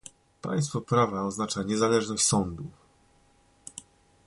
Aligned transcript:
Państwo 0.41 0.81
prawa 0.81 1.23
oznacza 1.23 1.63
niezależność 1.63 2.23
sądów 2.23 2.67